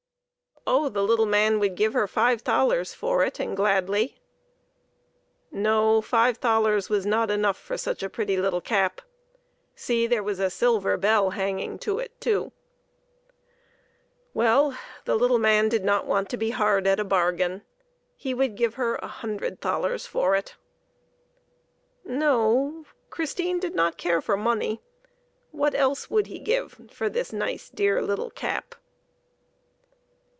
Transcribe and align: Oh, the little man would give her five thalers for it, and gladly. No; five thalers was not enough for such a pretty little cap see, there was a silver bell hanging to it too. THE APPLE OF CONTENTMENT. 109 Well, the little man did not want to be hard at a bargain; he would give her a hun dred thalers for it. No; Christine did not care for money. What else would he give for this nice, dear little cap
Oh, 0.67 0.89
the 0.89 1.03
little 1.03 1.25
man 1.25 1.57
would 1.59 1.73
give 1.75 1.93
her 1.93 2.07
five 2.07 2.43
thalers 2.43 2.93
for 2.93 3.25
it, 3.25 3.39
and 3.39 3.57
gladly. 3.57 4.19
No; 5.51 6.01
five 6.01 6.37
thalers 6.37 6.87
was 6.87 7.03
not 7.03 7.31
enough 7.31 7.57
for 7.57 7.77
such 7.77 8.03
a 8.03 8.09
pretty 8.09 8.37
little 8.37 8.61
cap 8.61 9.01
see, 9.75 10.05
there 10.05 10.21
was 10.21 10.39
a 10.39 10.51
silver 10.51 10.97
bell 10.97 11.31
hanging 11.31 11.79
to 11.79 11.97
it 11.97 12.21
too. 12.21 12.53
THE 14.35 14.41
APPLE 14.41 14.45
OF 14.45 14.45
CONTENTMENT. 14.45 14.75
109 14.75 14.75
Well, 15.03 15.05
the 15.05 15.19
little 15.19 15.39
man 15.39 15.67
did 15.67 15.83
not 15.83 16.05
want 16.05 16.29
to 16.29 16.37
be 16.37 16.51
hard 16.51 16.85
at 16.85 16.99
a 16.99 17.03
bargain; 17.03 17.63
he 18.15 18.35
would 18.35 18.55
give 18.55 18.75
her 18.75 18.95
a 18.97 19.07
hun 19.07 19.37
dred 19.37 19.61
thalers 19.61 20.05
for 20.05 20.35
it. 20.35 20.57
No; 22.05 22.85
Christine 23.09 23.59
did 23.59 23.73
not 23.73 23.97
care 23.97 24.21
for 24.21 24.37
money. 24.37 24.79
What 25.49 25.73
else 25.73 26.11
would 26.11 26.27
he 26.27 26.37
give 26.37 26.91
for 26.93 27.09
this 27.09 27.33
nice, 27.33 27.67
dear 27.67 27.99
little 28.01 28.29
cap 28.29 28.75